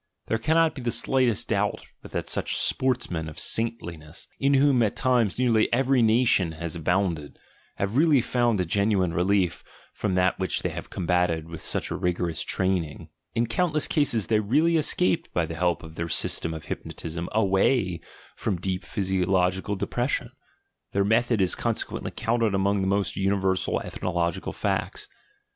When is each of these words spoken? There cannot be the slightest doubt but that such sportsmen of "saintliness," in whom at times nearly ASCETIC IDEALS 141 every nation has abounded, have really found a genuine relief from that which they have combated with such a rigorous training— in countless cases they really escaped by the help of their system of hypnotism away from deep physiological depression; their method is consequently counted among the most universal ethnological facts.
There 0.25 0.39
cannot 0.39 0.73
be 0.73 0.81
the 0.81 0.89
slightest 0.89 1.49
doubt 1.49 1.85
but 2.01 2.09
that 2.09 2.27
such 2.27 2.57
sportsmen 2.57 3.29
of 3.29 3.37
"saintliness," 3.37 4.27
in 4.39 4.55
whom 4.55 4.81
at 4.81 4.95
times 4.95 5.37
nearly 5.37 5.65
ASCETIC 5.71 5.75
IDEALS 5.75 5.89
141 5.89 6.09
every 6.09 6.19
nation 6.19 6.51
has 6.59 6.75
abounded, 6.75 7.39
have 7.75 7.95
really 7.95 8.19
found 8.19 8.59
a 8.59 8.65
genuine 8.65 9.13
relief 9.13 9.63
from 9.93 10.15
that 10.15 10.39
which 10.39 10.63
they 10.63 10.69
have 10.69 10.89
combated 10.89 11.47
with 11.47 11.61
such 11.61 11.91
a 11.91 11.95
rigorous 11.95 12.41
training— 12.41 13.09
in 13.35 13.45
countless 13.45 13.87
cases 13.87 14.25
they 14.25 14.39
really 14.39 14.75
escaped 14.75 15.31
by 15.35 15.45
the 15.45 15.53
help 15.53 15.83
of 15.83 15.93
their 15.93 16.09
system 16.09 16.51
of 16.51 16.65
hypnotism 16.65 17.29
away 17.31 17.99
from 18.35 18.59
deep 18.59 18.83
physiological 18.83 19.75
depression; 19.75 20.31
their 20.93 21.05
method 21.05 21.39
is 21.39 21.53
consequently 21.53 22.09
counted 22.09 22.55
among 22.55 22.81
the 22.81 22.87
most 22.87 23.15
universal 23.15 23.79
ethnological 23.81 24.51
facts. 24.51 25.07